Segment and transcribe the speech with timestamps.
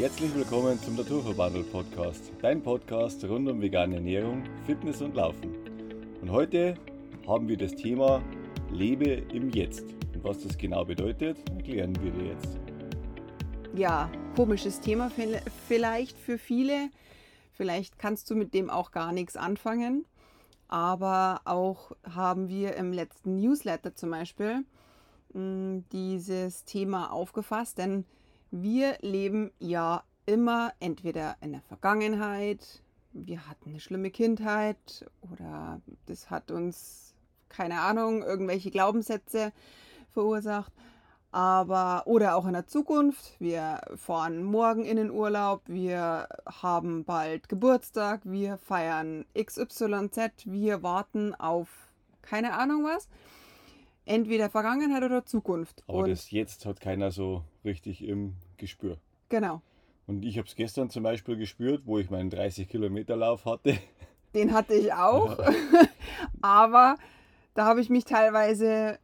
[0.00, 5.54] Herzlich willkommen zum Naturverbandel Podcast, dein Podcast rund um vegane Ernährung, Fitness und Laufen.
[6.22, 6.74] Und heute
[7.26, 8.22] haben wir das Thema
[8.72, 9.84] Lebe im Jetzt.
[10.14, 12.58] Und was das genau bedeutet, erklären wir dir jetzt.
[13.74, 15.10] Ja, komisches Thema
[15.68, 16.88] vielleicht für viele.
[17.52, 20.06] Vielleicht kannst du mit dem auch gar nichts anfangen.
[20.66, 24.64] Aber auch haben wir im letzten Newsletter zum Beispiel
[25.34, 28.06] mh, mm, dieses Thema aufgefasst, denn
[28.50, 32.82] wir leben ja immer entweder in der Vergangenheit,
[33.12, 37.14] wir hatten eine schlimme Kindheit oder das hat uns,
[37.48, 39.52] keine Ahnung, irgendwelche Glaubenssätze
[40.10, 40.72] verursacht.
[41.32, 43.40] Aber, oder auch in der Zukunft.
[43.40, 51.36] Wir fahren morgen in den Urlaub, wir haben bald Geburtstag, wir feiern XYZ, wir warten
[51.36, 51.68] auf
[52.22, 53.08] keine Ahnung was
[54.04, 55.82] entweder Vergangenheit oder Zukunft.
[55.86, 58.98] Aber und das jetzt hat keiner so richtig im Gespür.
[59.28, 59.62] Genau.
[60.06, 63.78] Und ich habe es gestern zum Beispiel gespürt, wo ich meinen 30 Kilometer Lauf hatte.
[64.34, 65.38] Den hatte ich auch.
[66.42, 66.96] aber
[67.54, 68.98] da habe ich mich teilweise,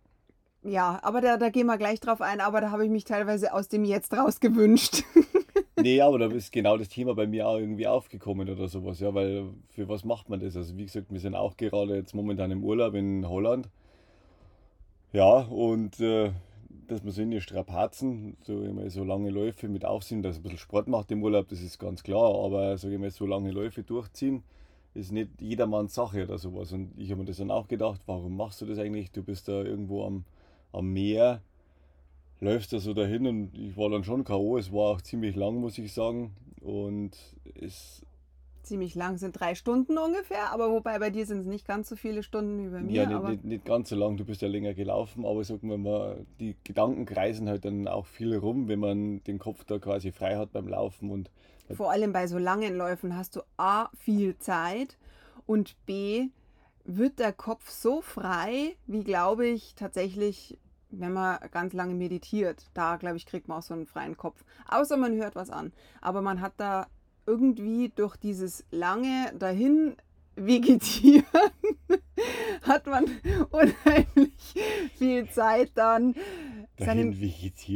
[0.62, 3.52] ja, aber da, da gehen wir gleich drauf ein, aber da habe ich mich teilweise
[3.52, 5.02] aus dem Jetzt raus gewünscht.
[5.80, 9.12] nee, aber da ist genau das Thema bei mir auch irgendwie aufgekommen oder sowas, ja,
[9.14, 10.56] weil für was macht man das?
[10.56, 13.68] Also wie gesagt, wir sind auch gerade jetzt momentan im Urlaub in Holland
[15.16, 16.30] ja, und äh,
[16.88, 20.42] dass man so in die Strapazen, so, immer so lange Läufe mit Aufsehen, dass ein
[20.42, 23.82] bisschen Sport macht im Urlaub, das ist ganz klar, aber ich mal, so lange Läufe
[23.82, 24.42] durchziehen,
[24.94, 26.72] ist nicht jedermanns Sache oder sowas.
[26.72, 29.12] Und ich habe mir das dann auch gedacht, warum machst du das eigentlich?
[29.12, 30.24] Du bist da irgendwo am,
[30.72, 31.42] am Meer,
[32.40, 34.56] läufst da so dahin und ich war dann schon K.O.
[34.56, 36.32] Es war auch ziemlich lang, muss ich sagen.
[36.62, 37.16] Und
[37.60, 38.02] es
[38.66, 41.96] ziemlich lang, sind drei Stunden ungefähr, aber wobei bei dir sind es nicht ganz so
[41.96, 42.92] viele Stunden wie bei mir.
[42.92, 45.78] Ja, nicht, nicht, nicht, ganz so lang, du bist ja länger gelaufen, aber sagen wir
[45.78, 50.12] mal, die Gedanken kreisen halt dann auch viel rum, wenn man den Kopf da quasi
[50.12, 51.10] frei hat beim Laufen.
[51.10, 51.30] und
[51.72, 54.96] Vor allem bei so langen Läufen hast du A, viel Zeit
[55.46, 56.28] und B,
[56.84, 60.58] wird der Kopf so frei, wie glaube ich tatsächlich
[60.90, 64.44] wenn man ganz lange meditiert, da glaube ich, kriegt man auch so einen freien Kopf.
[64.68, 65.72] Außer man hört was an.
[66.00, 66.86] Aber man hat da
[67.26, 69.96] irgendwie durch dieses lange dahin
[70.36, 71.24] vegetieren
[72.62, 73.04] hat man
[73.50, 74.54] unheimlich
[74.96, 76.14] viel Zeit dann
[76.78, 77.14] seinen,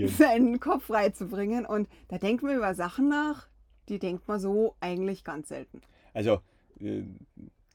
[0.09, 1.67] seinen Kopf freizubringen.
[1.67, 3.49] Und da denkt man über Sachen nach,
[3.89, 5.81] die denkt man so eigentlich ganz selten.
[6.13, 6.41] Also
[6.81, 7.03] äh,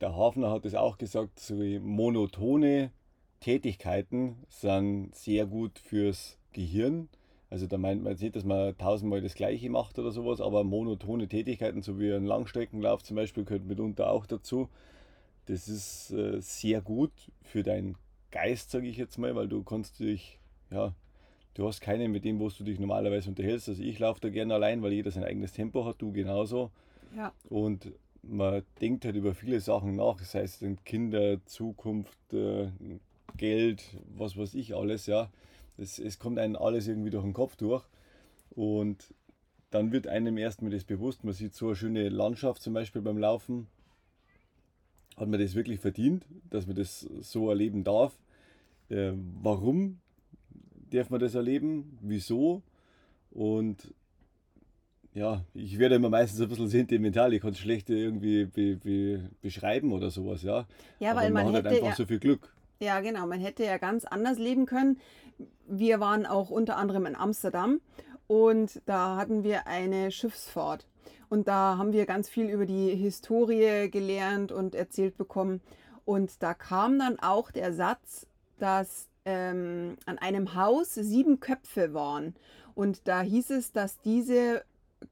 [0.01, 2.91] der Hafner hat es auch gesagt, so monotone
[3.39, 7.09] Tätigkeiten sind sehr gut fürs Gehirn.
[7.55, 10.65] Also da meint man jetzt nicht, dass man tausendmal das Gleiche macht oder sowas, aber
[10.65, 14.67] monotone Tätigkeiten, so wie ein Langstreckenlauf zum Beispiel, gehört mitunter auch dazu.
[15.45, 17.95] Das ist äh, sehr gut für deinen
[18.29, 20.37] Geist, sage ich jetzt mal, weil du kannst dich,
[20.69, 20.93] ja,
[21.53, 23.69] du hast keinen, mit dem, wo du dich normalerweise unterhältst.
[23.69, 26.71] Also ich laufe da gerne allein, weil jeder sein eigenes Tempo hat, du genauso.
[27.15, 27.31] Ja.
[27.47, 32.67] Und man denkt halt über viele Sachen nach, das heißt Kinder, Zukunft, äh,
[33.37, 33.81] Geld,
[34.13, 35.29] was weiß ich alles, ja.
[35.77, 37.83] Es, es kommt einem alles irgendwie durch den Kopf durch.
[38.51, 39.13] Und
[39.71, 43.17] dann wird einem erstmal das bewusst, man sieht so eine schöne Landschaft zum Beispiel beim
[43.17, 43.67] Laufen.
[45.17, 48.13] Hat man das wirklich verdient, dass man das so erleben darf?
[48.89, 49.99] Äh, warum
[50.91, 51.97] darf man das erleben?
[52.01, 52.61] Wieso?
[53.31, 53.93] Und
[55.13, 59.29] ja, ich werde immer meistens ein bisschen sentimental, ich kann es schlecht irgendwie be, be,
[59.41, 60.67] beschreiben oder sowas, ja.
[60.99, 62.53] Ja, weil man, man hat halt einfach ja, so viel Glück.
[62.79, 64.99] Ja, genau, man hätte ja ganz anders leben können.
[65.67, 67.81] Wir waren auch unter anderem in Amsterdam
[68.27, 70.87] und da hatten wir eine Schiffsfahrt.
[71.29, 75.61] Und da haben wir ganz viel über die Historie gelernt und erzählt bekommen.
[76.05, 78.27] Und da kam dann auch der Satz,
[78.59, 82.35] dass ähm, an einem Haus sieben Köpfe waren.
[82.75, 84.63] Und da hieß es, dass diese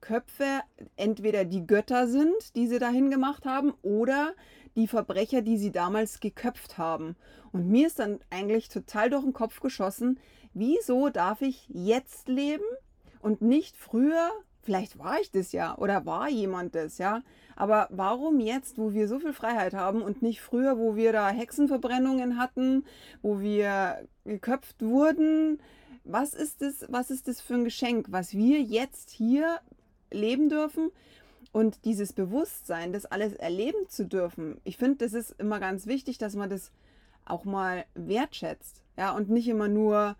[0.01, 0.61] Köpfe
[0.95, 4.33] entweder die Götter sind, die sie dahin gemacht haben, oder
[4.75, 7.15] die Verbrecher, die sie damals geköpft haben.
[7.51, 10.19] Und mir ist dann eigentlich total durch den Kopf geschossen,
[10.53, 12.63] wieso darf ich jetzt leben
[13.21, 14.29] und nicht früher?
[14.61, 17.21] Vielleicht war ich das ja oder war jemand das, ja.
[17.55, 21.29] Aber warum jetzt, wo wir so viel Freiheit haben und nicht früher, wo wir da
[21.29, 22.85] Hexenverbrennungen hatten,
[23.21, 25.61] wo wir geköpft wurden?
[26.05, 29.59] Was ist das, was ist das für ein Geschenk, was wir jetzt hier
[30.11, 30.91] leben dürfen?
[31.51, 36.17] Und dieses Bewusstsein, das alles erleben zu dürfen, ich finde, das ist immer ganz wichtig,
[36.17, 36.71] dass man das
[37.25, 38.81] auch mal wertschätzt.
[38.97, 40.15] Ja, und nicht immer nur,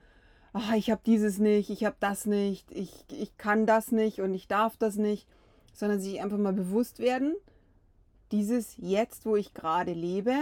[0.54, 4.34] ach, ich habe dieses nicht, ich habe das nicht, ich, ich kann das nicht und
[4.34, 5.28] ich darf das nicht,
[5.74, 7.36] sondern sich einfach mal bewusst werden,
[8.32, 10.36] dieses Jetzt, wo ich gerade lebe,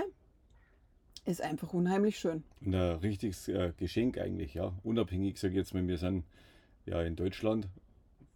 [1.26, 2.44] ist einfach unheimlich schön.
[2.66, 4.74] Ein richtiges äh, Geschenk eigentlich, ja.
[4.84, 6.24] Unabhängig, sage ich jetzt mal, wir sind
[6.86, 7.68] ja in Deutschland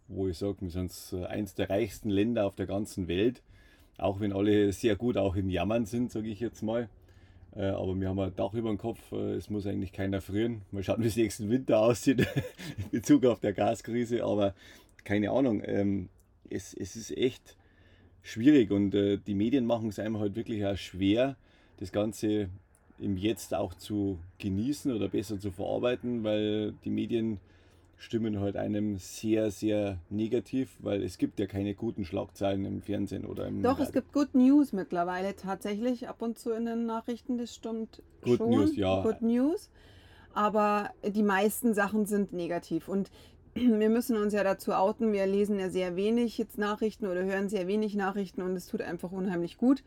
[0.08, 0.92] wo ich sage, wir sind
[1.28, 3.42] eins der reichsten Länder auf der ganzen Welt.
[3.98, 6.88] Auch wenn alle sehr gut auch im Jammern sind, sage ich jetzt mal.
[7.56, 10.62] Äh, aber wir haben ein Dach über dem Kopf, äh, es muss eigentlich keiner frieren.
[10.72, 14.24] Mal schauen, wie es nächsten Winter aussieht in Bezug auf der Gaskrise.
[14.24, 14.54] Aber
[15.04, 16.08] keine Ahnung, ähm,
[16.50, 17.56] es, es ist echt
[18.22, 21.36] schwierig und äh, die Medien machen es einem halt wirklich auch schwer,
[21.78, 22.48] das Ganze
[22.98, 27.40] im Jetzt auch zu genießen oder besser zu verarbeiten, weil die Medien
[27.96, 33.24] stimmen halt einem sehr, sehr negativ, weil es gibt ja keine guten Schlagzeilen im Fernsehen
[33.24, 33.84] oder im Doch, Radio.
[33.84, 38.38] es gibt Good News mittlerweile tatsächlich ab und zu in den Nachrichten, das stimmt Good
[38.38, 38.50] schon.
[38.50, 39.02] News, ja.
[39.02, 39.70] Good News.
[40.34, 42.88] Aber die meisten Sachen sind negativ.
[42.88, 43.10] Und
[43.54, 47.48] wir müssen uns ja dazu outen, wir lesen ja sehr wenig jetzt Nachrichten oder hören
[47.48, 49.82] sehr wenig Nachrichten und es tut einfach unheimlich gut,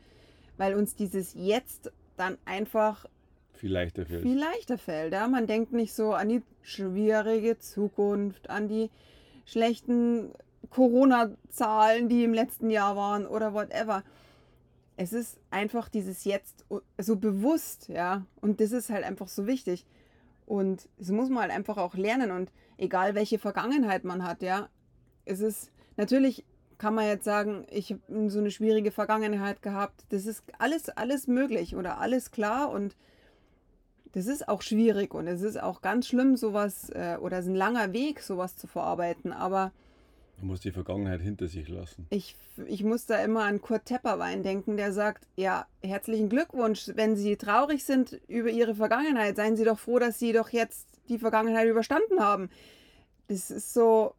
[0.58, 3.06] weil uns dieses Jetzt dann einfach
[3.60, 4.24] viel leichter fällt.
[4.24, 5.14] Viel leichter fällt.
[5.14, 5.28] Ja?
[5.28, 8.90] Man denkt nicht so an die schwierige Zukunft, an die
[9.46, 10.32] schlechten
[10.70, 14.04] Corona-Zahlen, die im letzten Jahr waren oder whatever.
[14.98, 16.66] Es ist einfach dieses Jetzt
[16.98, 18.26] so bewusst, ja.
[18.42, 19.86] Und das ist halt einfach so wichtig.
[20.46, 22.32] Und das muss man halt einfach auch lernen.
[22.32, 24.70] Und egal welche Vergangenheit man hat, ja.
[25.26, 26.46] Es ist natürlich
[26.80, 30.06] kann man jetzt sagen, ich habe so eine schwierige Vergangenheit gehabt.
[30.10, 32.96] Das ist alles, alles möglich oder alles klar und
[34.14, 37.52] das ist auch schwierig und es ist auch ganz schlimm, sowas, äh, oder es ist
[37.52, 39.72] ein langer Weg, sowas zu verarbeiten, aber.
[40.38, 42.08] Man muss die Vergangenheit hinter sich lassen.
[42.10, 42.36] Ich,
[42.66, 47.36] ich muss da immer an Kurt Tepperwein denken, der sagt, ja, herzlichen Glückwunsch, wenn Sie
[47.36, 51.68] traurig sind über Ihre Vergangenheit, seien Sie doch froh, dass Sie doch jetzt die Vergangenheit
[51.68, 52.50] überstanden haben.
[53.28, 54.14] Das ist so,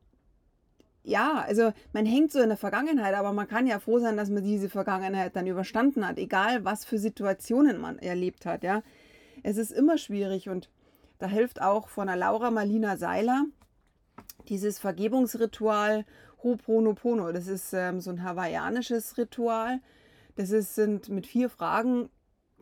[1.02, 4.28] ja, also man hängt so in der Vergangenheit, aber man kann ja froh sein, dass
[4.28, 8.82] man diese Vergangenheit dann überstanden hat, egal was für Situationen man erlebt hat, ja
[9.42, 10.70] es ist immer schwierig und
[11.18, 13.44] da hilft auch von der Laura Marlina Seiler
[14.48, 16.04] dieses Vergebungsritual
[16.42, 17.32] Ho'oponopono.
[17.32, 19.80] Das ist ähm, so ein hawaiianisches Ritual.
[20.36, 22.08] Das ist, sind mit vier Fragen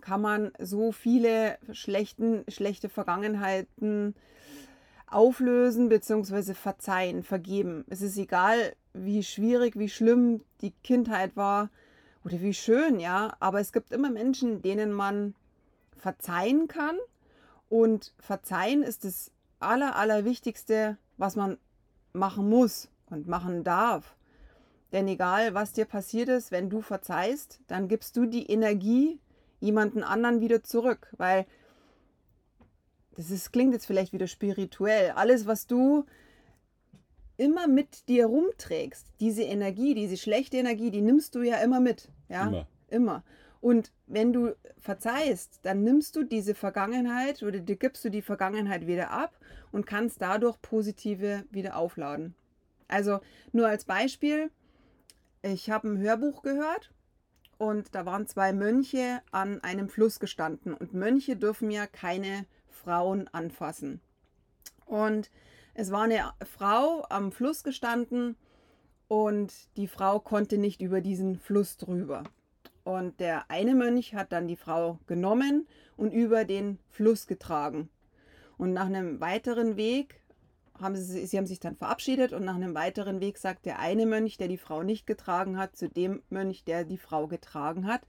[0.01, 4.15] kann man so viele schlechten, schlechte Vergangenheiten
[5.07, 6.55] auflösen bzw.
[6.55, 7.85] verzeihen, vergeben.
[7.89, 11.71] Es ist egal, wie schwierig, wie schlimm die Kindheit war
[12.25, 15.35] oder wie schön, ja, aber es gibt immer Menschen, denen man
[15.99, 16.97] verzeihen kann.
[17.69, 19.31] Und verzeihen ist das
[19.61, 21.59] Aller, Allerwichtigste, was man
[22.13, 24.17] machen muss und machen darf.
[24.93, 29.21] Denn egal, was dir passiert ist, wenn du verzeihst, dann gibst du die Energie
[29.61, 31.13] jemanden anderen wieder zurück.
[31.19, 31.47] Weil
[33.17, 35.11] das ist, klingt jetzt vielleicht wieder spirituell.
[35.11, 36.07] Alles, was du
[37.37, 42.11] immer mit dir rumträgst, diese Energie, diese schlechte Energie, die nimmst du ja immer mit.
[42.29, 42.47] Ja?
[42.47, 42.67] Immer.
[42.89, 43.25] Immer.
[43.61, 48.87] Und wenn du verzeihst, dann nimmst du diese Vergangenheit oder dir gibst du die Vergangenheit
[48.87, 49.37] wieder ab
[49.73, 52.35] und kannst dadurch positive wieder aufladen.
[52.87, 53.21] Also
[53.53, 54.51] nur als Beispiel,
[55.43, 56.93] ich habe ein Hörbuch gehört
[57.59, 63.29] und da waren zwei Mönche an einem Fluss gestanden und Mönche dürfen ja keine Frauen
[63.29, 64.01] anfassen.
[64.87, 65.31] Und
[65.75, 68.37] es war eine Frau am Fluss gestanden
[69.09, 72.25] und die Frau konnte nicht über diesen Fluss drüber.
[72.89, 75.69] Und der eine Mönch hat dann die Frau genommen
[75.99, 77.91] und über den Fluss getragen.
[78.57, 80.23] Und nach einem weiteren Weg
[80.81, 84.07] haben sie, sie haben sich dann verabschiedet und nach einem weiteren Weg sagt der eine
[84.07, 88.07] Mönch, der die Frau nicht getragen hat, zu dem Mönch, der die Frau getragen hat,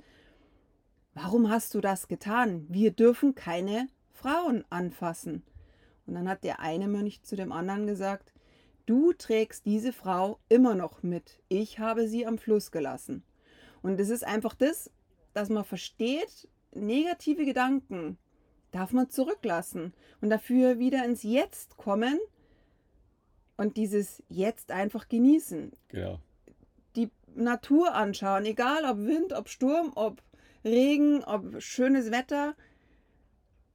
[1.13, 2.65] warum hast du das getan?
[2.69, 5.43] Wir dürfen keine Frauen anfassen.
[6.07, 8.31] Und dann hat der eine Mönch zu dem anderen gesagt,
[8.85, 11.41] du trägst diese Frau immer noch mit.
[11.49, 13.25] Ich habe sie am Fluss gelassen.
[13.81, 14.91] Und es ist einfach das,
[15.33, 18.17] dass man versteht, negative Gedanken
[18.71, 22.19] darf man zurücklassen und dafür wieder ins Jetzt kommen
[23.57, 25.71] und dieses Jetzt einfach genießen.
[25.89, 26.19] Genau.
[26.95, 30.21] Die Natur anschauen, egal ob Wind, ob Sturm, ob
[30.63, 32.55] Regen, ob schönes Wetter.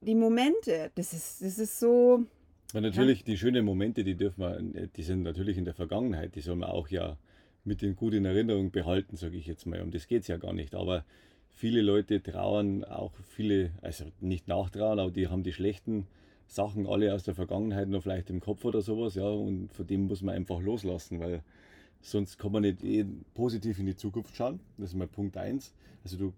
[0.00, 2.26] Die Momente, das ist, das ist so.
[2.72, 3.24] Ja, natürlich, ja.
[3.24, 6.70] die schönen Momente, die dürfen wir, die sind natürlich in der Vergangenheit, die soll man
[6.70, 7.16] auch ja
[7.64, 9.80] mit den gut in Erinnerung behalten, sage ich jetzt mal.
[9.80, 10.74] Um das geht es ja gar nicht.
[10.74, 11.04] Aber
[11.50, 16.06] viele Leute trauern auch viele, also nicht nachtrauern, aber die haben die schlechten
[16.46, 20.06] Sachen alle aus der Vergangenheit noch vielleicht im Kopf oder sowas, ja, und von dem
[20.06, 21.42] muss man einfach loslassen, weil
[22.00, 24.60] sonst kann man nicht eh positiv in die Zukunft schauen.
[24.76, 25.74] Das ist mal Punkt 1.
[26.04, 26.32] Also du,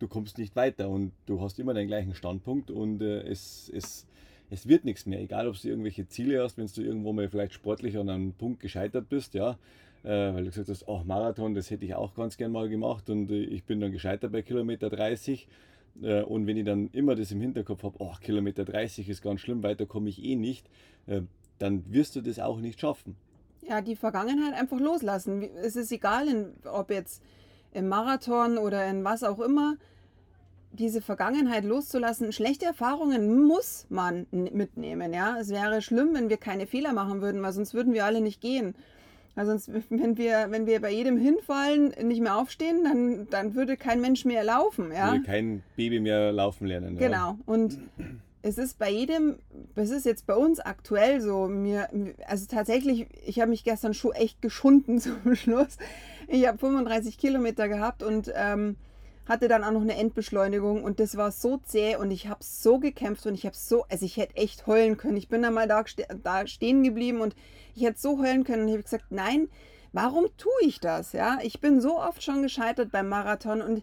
[0.00, 4.06] du kommst nicht weiter und du hast immer den gleichen Standpunkt und äh, es, es,
[4.50, 5.20] es wird nichts mehr.
[5.20, 8.60] Egal, ob du irgendwelche Ziele hast, wenn du irgendwo mal vielleicht sportlich an einem Punkt
[8.60, 9.58] gescheitert bist, ja,
[10.08, 13.30] weil du gesagt hast, oh, Marathon, das hätte ich auch ganz gern mal gemacht und
[13.30, 15.48] äh, ich bin dann gescheitert bei Kilometer 30.
[16.02, 19.40] Äh, und wenn ich dann immer das im Hinterkopf habe, oh, Kilometer 30 ist ganz
[19.40, 20.68] schlimm, weiter komme ich eh nicht,
[21.06, 21.22] äh,
[21.58, 23.16] dann wirst du das auch nicht schaffen.
[23.68, 25.42] ja, die Vergangenheit einfach loslassen.
[25.62, 27.22] Es ist egal, ob jetzt
[27.72, 29.76] im Marathon oder in was auch immer,
[30.72, 32.32] diese Vergangenheit loszulassen.
[32.32, 35.38] Schlechte Erfahrungen muss man mitnehmen, ja.
[35.40, 38.40] Es wäre schlimm, wenn wir keine Fehler machen würden, weil sonst würden wir alle nicht
[38.40, 38.74] gehen.
[39.36, 43.76] Weil sonst, wenn wir, wenn wir bei jedem hinfallen, nicht mehr aufstehen, dann, dann würde
[43.76, 45.12] kein Mensch mehr laufen, ja.
[45.12, 46.96] Würde kein Baby mehr laufen lernen.
[46.98, 47.06] Ja.
[47.06, 47.38] Genau.
[47.44, 47.78] Und
[48.40, 49.36] es ist bei jedem,
[49.74, 51.88] es ist jetzt bei uns aktuell so, mir,
[52.26, 55.76] also tatsächlich, ich habe mich gestern schon echt geschunden zum Schluss.
[56.28, 58.76] Ich habe 35 Kilometer gehabt und ähm,
[59.26, 62.78] hatte dann auch noch eine Endbeschleunigung und das war so zäh und ich habe so
[62.78, 65.16] gekämpft und ich habe so, also ich hätte echt heulen können.
[65.16, 65.84] Ich bin dann mal da,
[66.22, 67.34] da stehen geblieben und
[67.74, 69.48] ich hätte so heulen können und ich habe gesagt, nein,
[69.92, 71.12] warum tue ich das?
[71.12, 73.82] Ja, ich bin so oft schon gescheitert beim Marathon und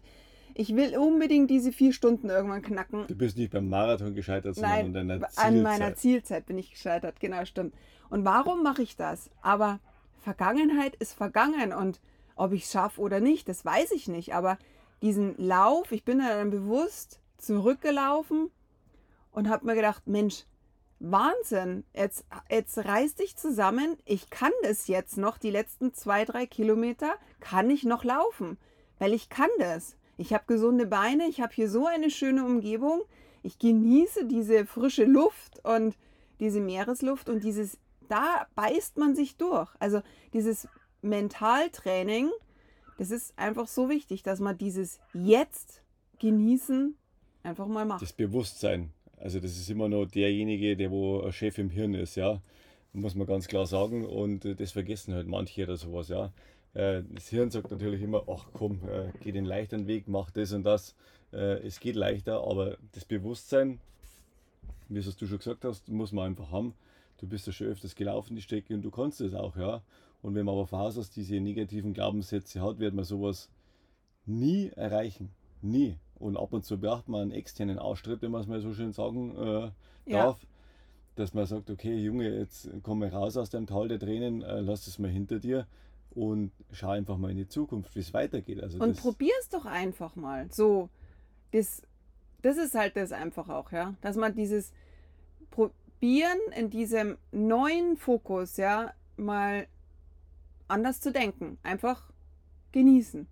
[0.54, 3.06] ich will unbedingt diese vier Stunden irgendwann knacken.
[3.08, 5.62] Du bist nicht beim Marathon gescheitert, sondern Nein, an deiner an Zielzeit.
[5.62, 7.74] meiner Zielzeit bin ich gescheitert, genau, stimmt.
[8.08, 9.30] Und warum mache ich das?
[9.42, 9.80] Aber
[10.20, 12.00] Vergangenheit ist vergangen und
[12.36, 14.34] ob ich es schaffe oder nicht, das weiß ich nicht.
[14.34, 14.58] Aber
[15.02, 18.50] diesen Lauf, ich bin dann bewusst zurückgelaufen
[19.32, 20.44] und habe mir gedacht, Mensch,
[21.00, 26.46] Wahnsinn, jetzt, jetzt reiß dich zusammen, ich kann das jetzt noch, die letzten zwei, drei
[26.46, 28.56] Kilometer kann ich noch laufen,
[28.98, 29.96] weil ich kann das.
[30.16, 33.02] Ich habe gesunde Beine, ich habe hier so eine schöne Umgebung,
[33.42, 35.96] ich genieße diese frische Luft und
[36.40, 39.70] diese Meeresluft und dieses, da beißt man sich durch.
[39.80, 40.00] Also
[40.32, 40.68] dieses
[41.02, 42.30] Mentaltraining,
[42.98, 45.82] das ist einfach so wichtig, dass man dieses Jetzt
[46.18, 46.94] genießen
[47.42, 48.02] einfach mal macht.
[48.02, 48.92] Das Bewusstsein.
[49.18, 52.40] Also das ist immer noch derjenige, der wo Chef im Hirn ist, ja.
[52.92, 54.06] Muss man ganz klar sagen.
[54.06, 56.32] Und äh, das vergessen halt manche oder sowas, ja.
[56.74, 60.52] Äh, Das Hirn sagt natürlich immer, ach komm, äh, geh den leichteren Weg, mach das
[60.52, 60.94] und das.
[61.36, 63.80] Es geht leichter, aber das Bewusstsein,
[64.88, 66.74] wie es du schon gesagt hast, muss man einfach haben.
[67.18, 69.82] Du bist ja schon öfters gelaufen, die Strecke, und du kannst es auch, ja.
[70.24, 73.50] Und wenn man aber von Haus aus diese negativen Glaubenssätze hat, wird man sowas
[74.24, 75.28] nie erreichen.
[75.60, 75.98] Nie.
[76.14, 78.94] Und ab und zu braucht man einen externen Austritt, wenn man es mal so schön
[78.94, 79.70] sagen äh,
[80.10, 80.24] Ja.
[80.24, 80.38] darf.
[81.16, 84.60] Dass man sagt, okay, Junge, jetzt komm mal raus aus dem Tal der Tränen, äh,
[84.60, 85.66] lass es mal hinter dir
[86.14, 88.62] und schau einfach mal in die Zukunft, wie es weitergeht.
[88.62, 90.48] Also Und probier es doch einfach mal.
[90.50, 90.88] So,
[91.52, 91.82] das,
[92.40, 93.92] das ist halt das einfach auch, ja.
[94.00, 94.72] Dass man dieses
[95.50, 99.66] Probieren in diesem neuen Fokus, ja, mal
[100.68, 101.58] anders zu denken.
[101.62, 102.10] Einfach
[102.72, 103.26] genießen.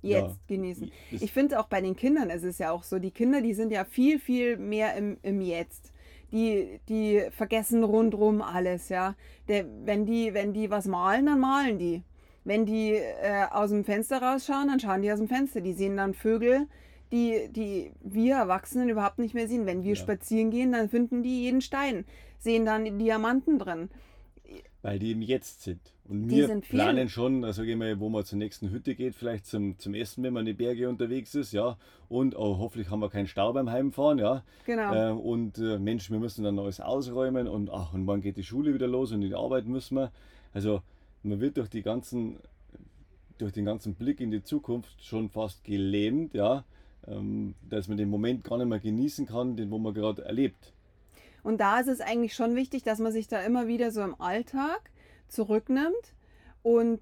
[0.00, 0.56] Jetzt Ja.
[0.56, 0.90] genießen.
[1.10, 3.72] Ich finde auch bei den Kindern ist es ja auch so, die Kinder, die sind
[3.72, 5.92] ja viel, viel mehr im, im Jetzt.
[6.30, 9.14] Die, die vergessen rundrum alles, ja.
[9.48, 12.02] Der, wenn, die, wenn die was malen, dann malen die.
[12.44, 15.60] Wenn die äh, aus dem Fenster rausschauen, dann schauen die aus dem Fenster.
[15.62, 16.66] Die sehen dann Vögel,
[17.10, 19.66] die, die wir Erwachsenen überhaupt nicht mehr sehen.
[19.66, 19.96] Wenn wir Ja.
[19.96, 22.04] spazieren gehen, dann finden die jeden Stein,
[22.38, 23.88] sehen dann Diamanten drin.
[24.82, 25.80] Weil die im Jetzt sind.
[26.08, 29.14] Und Die wir sind planen schon, also ich mal, wo man zur nächsten Hütte geht,
[29.14, 31.76] vielleicht zum, zum Essen, wenn man in die Berge unterwegs ist, ja.
[32.08, 34.44] Und oh, hoffentlich haben wir keinen Stau beim Heimfahren, ja.
[34.64, 34.94] Genau.
[34.94, 38.44] Äh, und äh, Mensch, wir müssen dann alles ausräumen und ach, und wann geht die
[38.44, 40.12] Schule wieder los und in die Arbeit müssen wir.
[40.54, 40.80] Also
[41.22, 42.36] man wird durch die ganzen,
[43.38, 46.64] durch den ganzen Blick in die Zukunft schon fast gelähmt, ja,
[47.06, 50.72] ähm, dass man den Moment gar nicht mehr genießen kann, den wo man gerade erlebt.
[51.48, 54.20] Und da ist es eigentlich schon wichtig, dass man sich da immer wieder so im
[54.20, 54.90] Alltag
[55.28, 56.14] zurücknimmt.
[56.60, 57.00] Und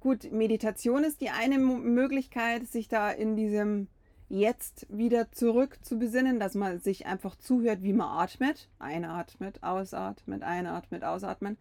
[0.00, 3.86] gut, Meditation ist die eine Möglichkeit, sich da in diesem
[4.28, 8.68] Jetzt wieder zurück zu besinnen, dass man sich einfach zuhört, wie man atmet.
[8.80, 11.56] Einatmet, ausatmet, einatmet, ausatmen.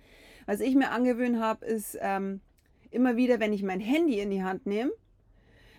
[0.48, 2.42] Was ich mir angewöhnt habe, ist ähm,
[2.90, 4.92] immer wieder, wenn ich mein Handy in die Hand nehme,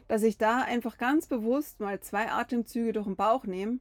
[0.06, 3.80] dass ich da einfach ganz bewusst mal zwei Atemzüge durch den Bauch nehme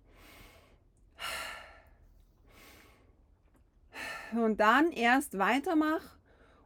[4.33, 6.17] und dann erst weitermache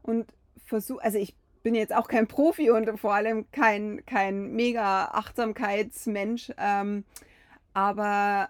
[0.01, 0.31] und
[0.65, 6.51] versuche, also ich bin jetzt auch kein Profi und vor allem kein, kein mega Achtsamkeitsmensch,
[6.57, 7.05] ähm,
[7.73, 8.49] aber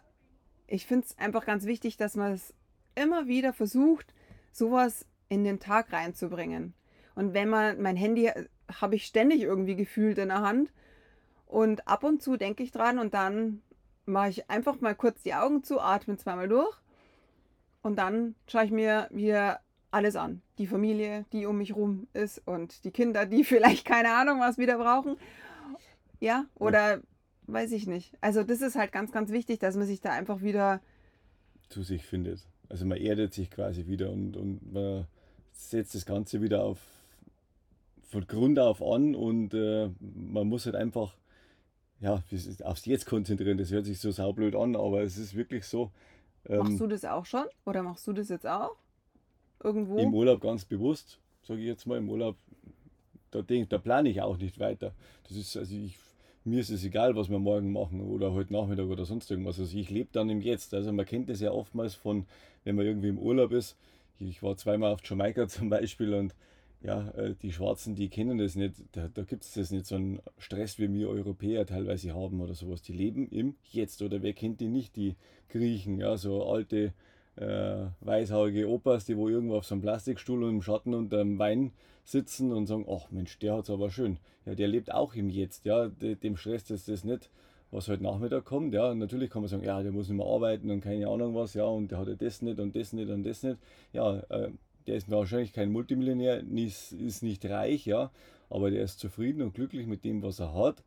[0.67, 2.53] ich finde es einfach ganz wichtig, dass man es
[2.95, 4.13] immer wieder versucht,
[4.51, 6.73] sowas in den Tag reinzubringen.
[7.15, 8.31] Und wenn man, mein Handy
[8.81, 10.73] habe ich ständig irgendwie gefühlt in der Hand
[11.45, 13.61] und ab und zu denke ich dran und dann
[14.05, 16.77] mache ich einfach mal kurz die Augen zu, atme zweimal durch
[17.85, 19.59] und dann schaue ich mir wieder
[19.91, 20.41] alles an.
[20.57, 24.57] Die Familie, die um mich rum ist und die Kinder, die vielleicht keine Ahnung was
[24.57, 25.17] wieder brauchen.
[26.19, 27.01] Ja, oder
[27.45, 28.17] weiß ich nicht.
[28.21, 30.81] Also das ist halt ganz, ganz wichtig, dass man sich da einfach wieder,
[31.69, 32.39] zu sich findet.
[32.69, 35.05] Also man erdet sich quasi wieder und, und man
[35.51, 36.79] setzt das Ganze wieder auf
[38.07, 41.15] von Grund auf an und äh, man muss halt einfach
[41.99, 42.23] ja,
[42.63, 43.59] aufs Jetzt konzentrieren.
[43.59, 45.91] Das hört sich so saublöd an, aber es ist wirklich so.
[46.53, 47.45] Machst Ähm, du das auch schon?
[47.65, 48.75] Oder machst du das jetzt auch?
[49.63, 49.97] Irgendwo?
[49.99, 51.19] Im Urlaub ganz bewusst.
[51.43, 52.37] sage ich jetzt mal im Urlaub,
[53.31, 54.93] da, denk, da plane ich auch nicht weiter.
[55.27, 55.97] Das ist, also ich,
[56.43, 59.59] mir ist es egal, was wir morgen machen oder heute Nachmittag oder sonst irgendwas.
[59.59, 60.73] Also ich lebe dann im Jetzt.
[60.73, 62.25] Also man kennt das ja oftmals von,
[62.63, 63.77] wenn man irgendwie im Urlaub ist.
[64.19, 66.35] Ich war zweimal auf Jamaika zum Beispiel und
[66.85, 68.75] ja, äh, die Schwarzen, die kennen das nicht.
[68.91, 72.53] Da, da gibt es das nicht so einen Stress, wie wir Europäer teilweise haben oder
[72.53, 72.81] sowas.
[72.81, 74.01] Die leben im Jetzt.
[74.01, 75.15] Oder wer kennt die nicht, die
[75.49, 76.93] Griechen, ja, so alte
[77.37, 81.39] äh, weißhaarige Opas, die wo irgendwo auf so einem Plastikstuhl und im Schatten unter dem
[81.39, 81.71] Wein
[82.03, 84.19] sitzen und sagen, ach Mensch, der hat es aber schön.
[84.45, 87.31] Ja, der lebt auch im Jetzt, ja, dem stresst das, das nicht,
[87.71, 90.27] was heute Nachmittag kommt, ja, und natürlich kann man sagen, ja, der muss nicht mehr
[90.27, 93.09] arbeiten und keine Ahnung was, ja, und der hat ja das nicht und das nicht
[93.09, 93.57] und das nicht,
[93.91, 94.51] ja, äh,
[94.87, 98.11] der ist wahrscheinlich kein Multimillionär, ist, ist nicht reich, ja,
[98.49, 100.83] aber der ist zufrieden und glücklich mit dem, was er hat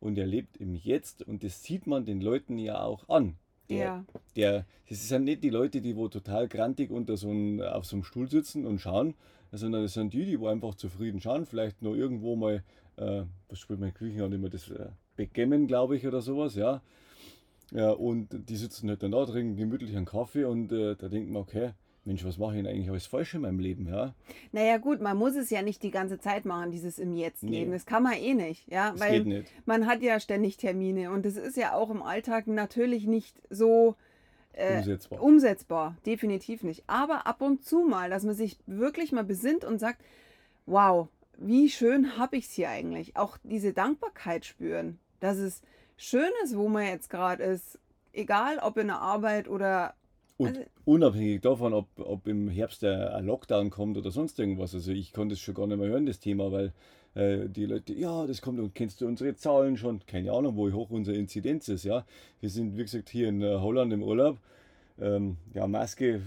[0.00, 3.36] und er lebt im Jetzt und das sieht man den Leuten ja auch an.
[3.70, 4.04] Der, Ja.
[4.36, 7.96] der, das sind nicht die Leute, die wo total grantig unter so einem, auf so
[7.96, 9.14] einem Stuhl sitzen und schauen,
[9.52, 12.62] sondern das sind die, die wo einfach zufrieden schauen, vielleicht noch irgendwo mal,
[12.96, 16.82] äh, was spielt man in Griechenland immer, das äh, Backgammon, glaube ich, oder sowas, ja.
[17.70, 17.90] ja.
[17.90, 21.42] Und die sitzen halt dann da, trinken gemütlich einen Kaffee und äh, da denkt man,
[21.42, 21.70] okay,
[22.06, 24.14] Mensch, was mache ich denn eigentlich alles falsch in meinem Leben, ja?
[24.52, 27.60] Naja gut, man muss es ja nicht die ganze Zeit machen, dieses im Jetzt Nee.
[27.60, 27.72] leben.
[27.72, 29.52] Das kann man eh nicht, ja, Das weil geht nicht.
[29.66, 33.96] man hat ja ständig Termine und das ist ja auch im Alltag natürlich nicht so
[34.52, 35.22] äh, Umsetzbar.
[35.22, 36.84] umsetzbar, definitiv nicht.
[36.86, 40.00] Aber ab und zu mal, dass man sich wirklich mal besinnt und sagt,
[40.66, 41.08] wow,
[41.38, 43.16] wie schön habe ich es hier eigentlich.
[43.16, 45.62] Auch diese Dankbarkeit spüren, dass es
[45.96, 47.78] schön ist, wo man jetzt gerade ist.
[48.12, 49.94] Egal ob in der Arbeit oder
[50.36, 54.74] Und Also- unabhängig davon, ob, ob im Herbst der ein Lockdown kommt oder sonst irgendwas.
[54.74, 56.72] Also ich konnte es schon gar nicht mehr hören, das Thema, weil
[57.14, 60.00] äh, die Leute, ja, das kommt und kennst du unsere Zahlen schon?
[60.06, 62.04] Keine Ahnung, wo hoch unsere Inzidenz ist, ja.
[62.40, 64.38] Wir sind, wie gesagt, hier in äh, Holland im Urlaub.
[65.00, 66.22] Ähm, ja, Maske,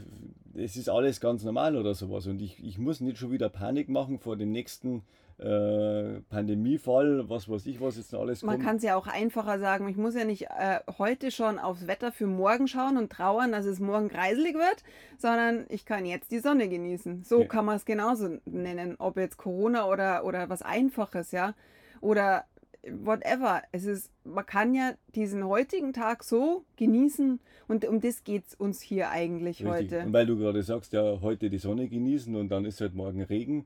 [0.54, 2.28] es ist alles ganz normal oder sowas.
[2.28, 5.04] Und ich, ich muss nicht schon wieder Panik machen vor dem nächsten
[5.40, 8.66] äh, Pandemiefall, was weiß ich, was jetzt alles Man kommt.
[8.66, 9.88] kann es ja auch einfacher sagen.
[9.88, 13.66] Ich muss ja nicht äh, heute schon aufs Wetter für morgen schauen und trauern, dass
[13.66, 14.84] es morgen kreiselig wird,
[15.18, 17.24] sondern ich kann jetzt die Sonne genießen.
[17.24, 17.48] So Ja.
[17.48, 18.96] kann man es genauso nennen.
[18.98, 21.54] Ob jetzt Corona oder, oder was Einfaches, ja.
[22.02, 22.46] Oder
[22.90, 23.62] whatever.
[23.72, 28.56] Es ist, man kann ja diesen heutigen Tag so genießen und um das geht es
[28.56, 29.92] uns hier eigentlich Richtig.
[29.92, 30.06] heute.
[30.06, 33.22] Und weil du gerade sagst, ja, heute die Sonne genießen und dann ist halt morgen
[33.22, 33.66] Regen.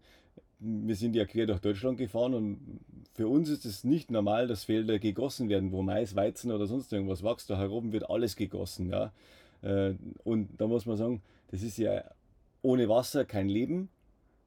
[0.64, 2.80] Wir sind ja quer durch Deutschland gefahren und
[3.14, 6.94] für uns ist es nicht normal, dass Felder gegossen werden, wo Mais, Weizen oder sonst
[6.94, 7.50] irgendwas wächst.
[7.50, 8.90] Da herum wird alles gegossen.
[8.90, 9.12] Ja?
[9.64, 12.04] Äh, Und da muss man sagen, das ist ja
[12.62, 13.90] ohne Wasser kein Leben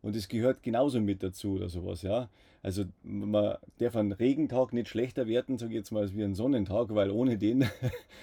[0.02, 2.02] und es gehört genauso mit dazu oder sowas.
[2.02, 2.28] Ja?
[2.62, 6.34] Also man darf einen Regentag nicht schlechter werten, sage ich jetzt mal, als wie einen
[6.34, 7.66] Sonnentag, weil ohne den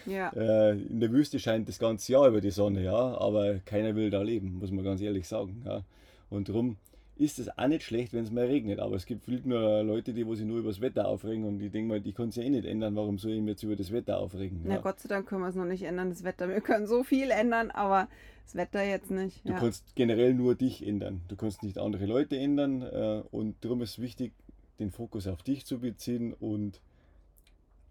[0.05, 0.29] Ja.
[0.35, 4.09] äh, in der Wüste scheint das ganze Jahr über die Sonne, ja, aber keiner will
[4.09, 5.61] da leben, muss man ganz ehrlich sagen.
[5.65, 5.83] Ja.
[6.29, 6.77] Und darum
[7.15, 10.13] ist es auch nicht schlecht, wenn es mal regnet, aber es gibt viel nur Leute,
[10.13, 12.35] die wo sich nur über das Wetter aufregen und ich denke mal, die können es
[12.35, 14.61] ja eh nicht ändern, warum soll ich mich jetzt über das Wetter aufregen?
[14.63, 14.81] Na Ja.
[14.81, 16.49] Gott sei Dank können wir es noch nicht ändern, das Wetter.
[16.49, 18.07] Wir können so viel ändern, aber
[18.45, 19.45] das Wetter jetzt nicht.
[19.45, 19.59] Du Ja.
[19.59, 23.99] kannst generell nur dich ändern, du kannst nicht andere Leute ändern äh, und darum ist
[24.01, 24.33] wichtig,
[24.79, 26.81] den Fokus auf dich zu beziehen und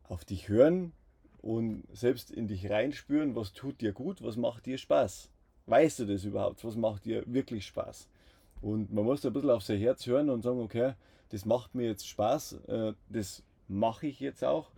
[0.05, 0.93] auf dich hören
[1.41, 5.31] und selbst in dich reinspüren, was tut dir gut, was macht dir Spaß.
[5.67, 6.65] Weißt du das überhaupt?
[6.65, 8.09] Was macht dir wirklich Spaß?
[8.63, 10.95] Und man muss ein bisschen auf sein Herz hören und sagen, okay,
[11.31, 14.71] das macht mir jetzt Spaß, äh, das mache ich jetzt auch.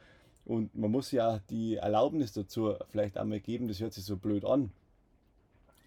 [0.45, 4.45] Und man muss ja die Erlaubnis dazu vielleicht einmal geben, das hört sich so blöd
[4.45, 4.71] an,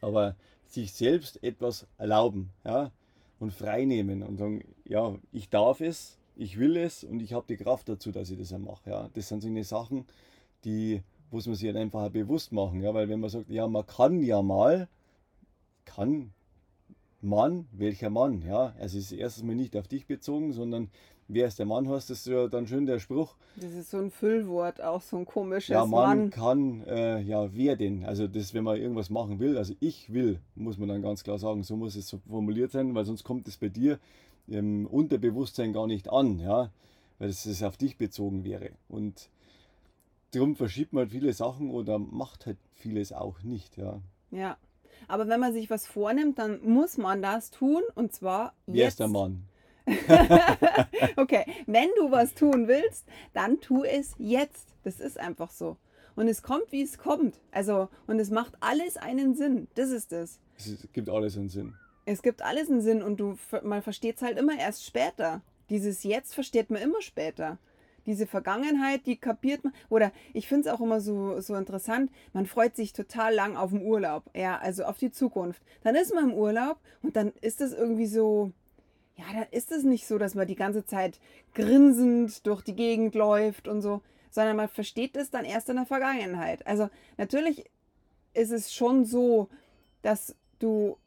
[0.01, 0.35] aber
[0.67, 2.91] sich selbst etwas erlauben ja,
[3.39, 7.45] und frei nehmen und sagen, ja, ich darf es, ich will es und ich habe
[7.47, 8.89] die Kraft dazu, dass ich das auch mache.
[8.89, 9.09] Ja.
[9.13, 10.05] Das sind so eine Sachen,
[10.63, 14.21] die muss man sich einfach bewusst machen, ja, weil wenn man sagt, ja, man kann
[14.21, 14.87] ja mal,
[15.83, 16.31] kann
[17.25, 20.89] Mann, welcher Mann, ja, also es ist erstens mal nicht auf dich bezogen, sondern
[21.27, 23.97] wer ist der Mann, hast das ist ja dann schön der Spruch, Das ist so
[23.97, 26.29] ein Füllwort, auch so ein komisches ja, man Mann.
[26.29, 28.05] kann, äh, ja, wer denn?
[28.05, 31.39] Also das, wenn man irgendwas machen will, also ich will, muss man dann ganz klar
[31.39, 33.99] sagen, so muss es so formuliert sein, weil sonst kommt es bei dir
[34.47, 36.69] im Unterbewusstsein gar nicht an, ja,
[37.17, 38.69] weil es es auf dich bezogen wäre.
[38.87, 39.29] Und
[40.31, 43.99] darum verschiebt man halt viele Sachen oder macht halt vieles auch nicht, ja.
[44.31, 44.57] Ja.
[45.07, 48.93] Aber wenn man sich was vornimmt, dann muss man das tun und zwar Wer jetzt.
[48.93, 49.43] ist der Mann?
[51.17, 54.69] Okay, wenn du was tun willst, dann tu es jetzt.
[54.83, 55.77] Das ist einfach so.
[56.15, 57.39] Und es kommt, wie es kommt.
[57.51, 59.67] Also, und es macht alles einen Sinn.
[59.75, 60.39] Das ist es.
[60.57, 61.73] Es gibt alles einen Sinn.
[62.05, 65.41] Es gibt alles einen Sinn und du, man versteht es halt immer erst später.
[65.69, 67.57] Dieses Jetzt versteht man immer später.
[68.05, 69.73] Diese Vergangenheit, die kapiert man.
[69.89, 73.71] Oder ich finde es auch immer so, so interessant, man freut sich total lang auf
[73.71, 74.23] den Urlaub.
[74.35, 75.61] Ja, also auf die Zukunft.
[75.83, 78.51] Dann ist man im Urlaub und dann ist das irgendwie so,
[79.15, 81.19] ja, da ist es nicht so, dass man die ganze Zeit
[81.53, 85.85] grinsend durch die Gegend läuft und so, sondern man versteht es dann erst in der
[85.85, 86.65] Vergangenheit.
[86.67, 87.65] Also natürlich
[88.33, 89.47] ist es schon so,
[90.01, 90.97] dass du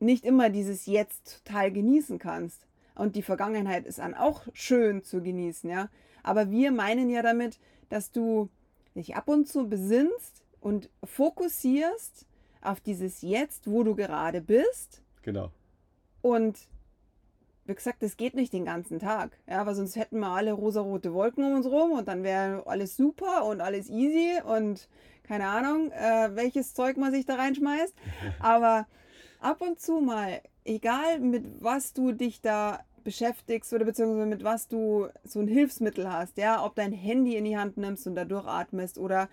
[0.00, 2.66] nicht immer dieses Jetzt total genießen kannst.
[2.96, 5.88] Und die Vergangenheit ist dann auch schön zu genießen, ja.
[6.22, 8.48] Aber wir meinen ja damit, dass du
[8.96, 12.26] dich ab und zu besinnst und fokussierst
[12.62, 15.02] auf dieses Jetzt, wo du gerade bist.
[15.22, 15.50] Genau.
[16.22, 16.58] Und
[17.66, 19.36] wie gesagt, das geht nicht den ganzen Tag.
[19.48, 22.96] Ja, weil sonst hätten wir alle rosarote Wolken um uns rum und dann wäre alles
[22.96, 24.88] super und alles easy und
[25.24, 27.94] keine Ahnung, äh, welches Zeug man sich da reinschmeißt.
[28.40, 28.86] Aber
[29.40, 34.68] ab und zu mal, egal mit was du dich da beschäftigst oder beziehungsweise mit was
[34.68, 38.24] du so ein Hilfsmittel hast, ja, ob dein Handy in die Hand nimmst und da
[38.24, 39.28] durchatmest oder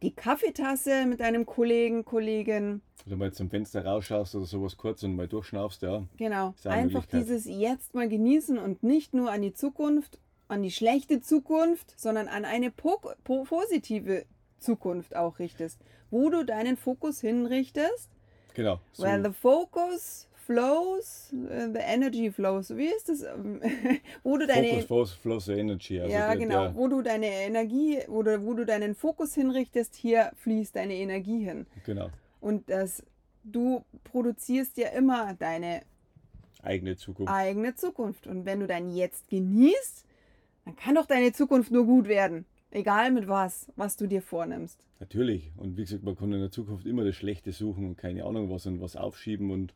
[0.00, 2.82] die Kaffeetasse mit deinem Kollegen, Kollegin.
[3.04, 6.04] Oder mal zum Fenster rausschaust oder sowas kurz und mal durchschnaufst, ja.
[6.18, 6.54] Genau.
[6.64, 11.98] Einfach dieses Jetzt mal genießen und nicht nur an die Zukunft, an die schlechte Zukunft,
[11.98, 14.24] sondern an eine po po positive
[14.60, 18.08] Zukunft auch richtest, wo du deinen Fokus hinrichtest.
[18.54, 18.78] Genau.
[18.92, 19.02] So.
[19.02, 22.70] Where the focus flows, uh, the energy flows.
[22.70, 23.22] Wie ist das?
[24.22, 26.00] wo du deine Focus flows, flows the energy.
[26.00, 26.62] Also ja, der, genau.
[26.62, 31.44] Der, wo du deine Energie, du, wo du deinen Fokus hinrichtest, hier fließt deine Energie
[31.44, 31.66] hin.
[31.84, 32.08] Genau.
[32.40, 33.04] Und das,
[33.44, 35.82] du produzierst ja immer deine
[36.62, 37.30] eigene Zukunft.
[37.30, 38.26] Eigene Zukunft.
[38.26, 40.06] Und wenn du dein Jetzt genießt,
[40.64, 42.46] dann kann doch deine Zukunft nur gut werden.
[42.70, 44.86] Egal mit was, was du dir vornimmst.
[44.98, 45.52] Natürlich.
[45.58, 48.50] Und wie gesagt, man kann in der Zukunft immer das Schlechte suchen und keine Ahnung
[48.50, 49.74] was und was aufschieben und äh,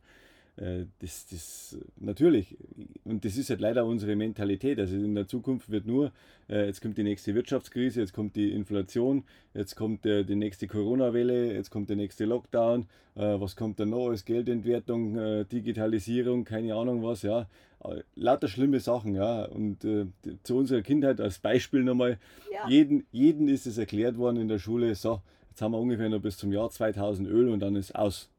[0.55, 2.57] das, das natürlich,
[3.05, 4.79] und das ist halt leider unsere Mentalität.
[4.79, 6.11] Also in der Zukunft wird nur,
[6.47, 9.23] äh, jetzt kommt die nächste Wirtschaftskrise, jetzt kommt die Inflation,
[9.55, 13.89] jetzt kommt der, die nächste Corona-Welle, jetzt kommt der nächste Lockdown, äh, was kommt dann
[13.89, 17.47] noch als Geldentwertung, Digitalisierung, keine Ahnung was, ja.
[18.15, 19.45] Lauter schlimme Sachen, ja.
[19.45, 20.05] Und äh,
[20.43, 22.19] zu unserer Kindheit als Beispiel nochmal,
[22.51, 22.69] ja.
[22.69, 26.21] jeden, jeden ist es erklärt worden in der Schule, so, jetzt haben wir ungefähr noch
[26.21, 28.29] bis zum Jahr 2000 Öl und dann ist aus.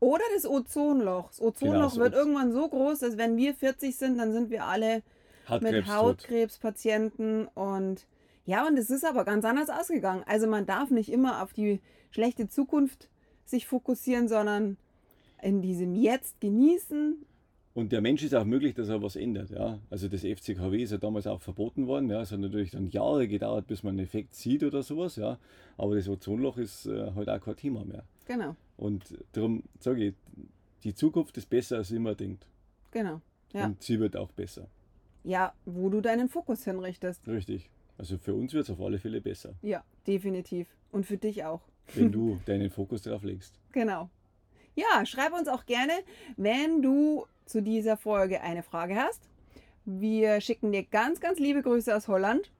[0.00, 1.28] Oder das Ozonloch.
[1.28, 4.50] Das Ozonloch genau, wird Oz irgendwann so groß, dass wenn wir 40 sind, dann sind
[4.50, 5.02] wir alle
[5.48, 8.06] Hautkrebs mit Hautkrebspatienten und
[8.44, 10.22] ja, und es ist aber ganz anders ausgegangen.
[10.26, 11.80] Also man darf nicht immer auf die
[12.10, 13.08] schlechte Zukunft
[13.44, 14.76] sich fokussieren, sondern
[15.42, 17.26] in diesem Jetzt genießen.
[17.74, 19.50] Und der Mensch ist auch möglich, dass er was ändert.
[19.50, 19.80] Ja?
[19.90, 22.08] Also das FCKW ist ja damals auch verboten worden.
[22.08, 22.22] Ja?
[22.22, 25.16] Es hat natürlich dann Jahre gedauert, bis man einen Effekt sieht oder sowas.
[25.16, 25.38] Ja?
[25.76, 28.04] Aber das Ozonloch ist äh, heute auch kein Thema mehr.
[28.26, 28.56] Genau.
[28.76, 30.14] Und darum sage ich,
[30.84, 32.46] die Zukunft ist besser, als immer denkt.
[32.90, 33.20] Genau.
[33.52, 33.66] Ja.
[33.66, 34.68] Und sie wird auch besser.
[35.24, 37.26] Ja, wo du deinen Fokus hinrichtest.
[37.26, 37.70] Richtig.
[37.98, 39.54] Also für uns wird es auf alle Fälle besser.
[39.62, 40.68] Ja, definitiv.
[40.92, 41.62] Und für dich auch.
[41.94, 43.58] Wenn du deinen Fokus darauf legst.
[43.72, 44.10] Genau.
[44.74, 45.92] Ja, schreib uns auch gerne,
[46.36, 49.22] wenn du zu dieser Folge eine Frage hast.
[49.84, 52.50] Wir schicken dir ganz, ganz liebe Grüße aus Holland.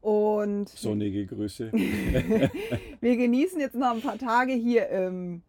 [0.00, 1.70] Und sonnige Grüße.
[3.00, 5.42] wir genießen jetzt noch ein paar Tage hier im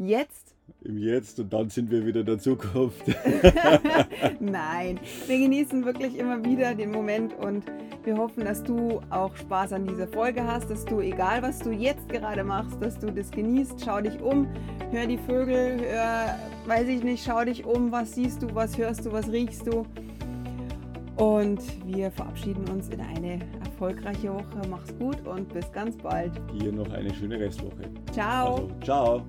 [0.00, 0.54] Jetzt.
[0.82, 3.02] Im Jetzt und dann sind wir wieder in der Zukunft.
[4.40, 7.64] Nein, wir genießen wirklich immer wieder den Moment und
[8.04, 11.70] wir hoffen, dass du auch Spaß an dieser Folge hast, dass du, egal was du
[11.70, 13.82] jetzt gerade machst, dass du das genießt.
[13.84, 14.48] Schau dich um,
[14.90, 19.04] hör die Vögel, hör, weiß ich nicht, schau dich um, was siehst du, was hörst
[19.04, 19.84] du, was riechst du.
[21.16, 24.62] Und wir verabschieden uns in eine erfolgreiche Woche.
[24.70, 26.32] Mach's gut und bis ganz bald.
[26.58, 27.90] Hier noch eine schöne Restwoche.
[28.12, 28.54] Ciao.
[28.54, 29.22] Also, ciao.